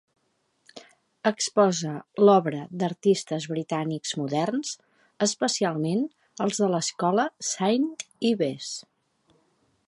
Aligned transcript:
Exposa 1.31 1.91
l'obra 2.23 2.61
d'artistes 2.83 3.45
britànics 3.51 4.15
moderns, 4.21 4.73
especialment 5.27 6.03
els 6.47 6.63
de 6.65 6.71
l'escola 6.77 7.27
Saint 7.51 7.87
Ives. 8.33 8.73